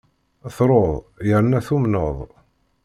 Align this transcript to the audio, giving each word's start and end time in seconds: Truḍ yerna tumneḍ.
Truḍ 0.55 0.93
yerna 1.27 1.59
tumneḍ. 1.67 2.17